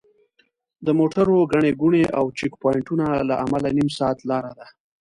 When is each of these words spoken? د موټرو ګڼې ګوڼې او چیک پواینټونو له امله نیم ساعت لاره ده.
د 0.85 0.87
موټرو 0.99 1.37
ګڼې 1.53 1.71
ګوڼې 1.81 2.05
او 2.17 2.25
چیک 2.37 2.53
پواینټونو 2.61 3.05
له 3.29 3.35
امله 3.43 3.69
نیم 3.77 3.89
ساعت 3.97 4.17
لاره 4.29 4.51
ده. 4.57 4.65